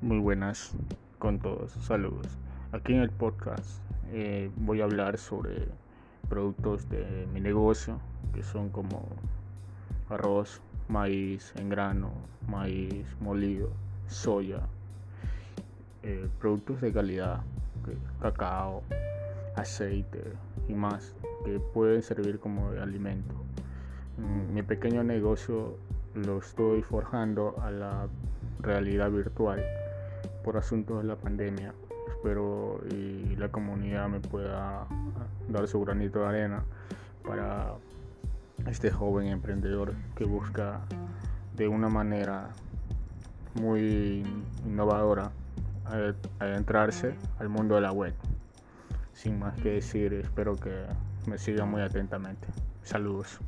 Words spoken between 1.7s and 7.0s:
saludos. Aquí en el podcast eh, voy a hablar sobre productos